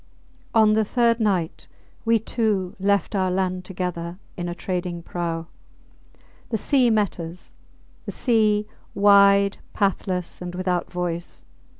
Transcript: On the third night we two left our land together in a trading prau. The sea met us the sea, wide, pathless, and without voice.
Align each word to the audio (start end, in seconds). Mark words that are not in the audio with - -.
On 0.55 0.73
the 0.73 0.83
third 0.83 1.19
night 1.19 1.67
we 2.05 2.17
two 2.17 2.75
left 2.79 3.13
our 3.13 3.29
land 3.29 3.63
together 3.65 4.17
in 4.35 4.49
a 4.49 4.55
trading 4.55 5.03
prau. 5.03 5.45
The 6.49 6.57
sea 6.57 6.89
met 6.89 7.19
us 7.19 7.53
the 8.07 8.11
sea, 8.11 8.65
wide, 8.95 9.59
pathless, 9.75 10.41
and 10.41 10.55
without 10.55 10.91
voice. 10.91 11.45